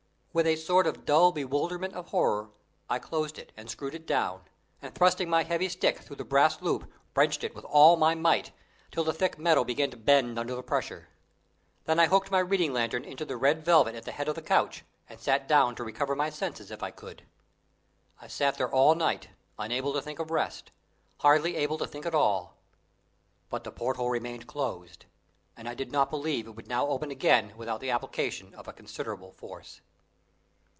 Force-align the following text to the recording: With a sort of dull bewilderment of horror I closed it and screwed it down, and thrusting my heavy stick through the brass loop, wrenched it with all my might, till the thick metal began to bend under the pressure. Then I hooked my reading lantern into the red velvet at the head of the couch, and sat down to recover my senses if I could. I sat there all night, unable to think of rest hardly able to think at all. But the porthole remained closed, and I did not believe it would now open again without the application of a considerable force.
With 0.33 0.47
a 0.47 0.55
sort 0.55 0.87
of 0.87 1.03
dull 1.03 1.33
bewilderment 1.33 1.93
of 1.93 2.07
horror 2.07 2.51
I 2.89 2.99
closed 2.99 3.37
it 3.37 3.51
and 3.57 3.69
screwed 3.69 3.93
it 3.93 4.05
down, 4.07 4.45
and 4.81 4.95
thrusting 4.95 5.29
my 5.29 5.43
heavy 5.43 5.67
stick 5.67 5.97
through 5.99 6.15
the 6.15 6.23
brass 6.23 6.61
loop, 6.61 6.89
wrenched 7.13 7.43
it 7.43 7.53
with 7.53 7.65
all 7.65 7.97
my 7.97 8.15
might, 8.15 8.51
till 8.91 9.03
the 9.03 9.11
thick 9.11 9.37
metal 9.37 9.65
began 9.65 9.91
to 9.91 9.97
bend 9.97 10.39
under 10.39 10.55
the 10.55 10.63
pressure. 10.63 11.09
Then 11.83 11.99
I 11.99 12.07
hooked 12.07 12.31
my 12.31 12.39
reading 12.39 12.71
lantern 12.71 13.03
into 13.03 13.25
the 13.25 13.35
red 13.35 13.65
velvet 13.65 13.93
at 13.93 14.05
the 14.05 14.13
head 14.13 14.29
of 14.29 14.35
the 14.35 14.41
couch, 14.41 14.85
and 15.09 15.19
sat 15.19 15.49
down 15.49 15.75
to 15.75 15.83
recover 15.83 16.15
my 16.15 16.29
senses 16.29 16.71
if 16.71 16.81
I 16.81 16.91
could. 16.91 17.23
I 18.21 18.27
sat 18.27 18.57
there 18.57 18.71
all 18.71 18.95
night, 18.95 19.31
unable 19.59 19.91
to 19.91 20.01
think 20.01 20.19
of 20.19 20.31
rest 20.31 20.71
hardly 21.19 21.57
able 21.57 21.77
to 21.79 21.85
think 21.87 22.05
at 22.05 22.15
all. 22.15 22.55
But 23.49 23.65
the 23.65 23.71
porthole 23.73 24.09
remained 24.09 24.47
closed, 24.47 25.07
and 25.57 25.67
I 25.67 25.73
did 25.73 25.91
not 25.91 26.09
believe 26.09 26.47
it 26.47 26.51
would 26.55 26.69
now 26.69 26.87
open 26.87 27.11
again 27.11 27.51
without 27.57 27.81
the 27.81 27.91
application 27.91 28.55
of 28.55 28.69
a 28.69 28.71
considerable 28.71 29.33
force. 29.33 29.81